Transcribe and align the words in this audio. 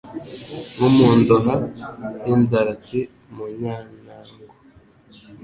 Nko 0.75 0.87
mu 0.95 1.07
Ndoha 1.19 1.55
h'i 2.23 2.33
Nzaratsi 2.41 2.99
mu 3.33 3.43
Nyantango, 3.57 4.43